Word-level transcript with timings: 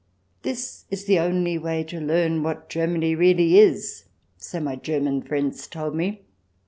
This 0.41 0.85
is 0.89 1.05
the 1.05 1.19
only 1.19 1.59
way 1.59 1.83
to 1.83 2.01
learn 2.01 2.41
what 2.41 2.69
Germany 2.69 3.13
really 3.13 3.59
is— 3.59 4.05
so 4.39 4.59
my 4.59 4.75
German 4.75 5.21
friends 5.21 5.67
told 5.67 5.93
me. 5.93 6.23